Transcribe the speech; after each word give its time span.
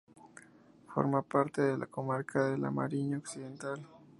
Forma 0.87 1.21
parte 1.21 1.61
de 1.61 1.77
la 1.77 1.85
comarca 1.85 2.47
de 2.47 2.57
la 2.57 2.71
Mariña 2.71 3.19
Occidental. 3.19 3.87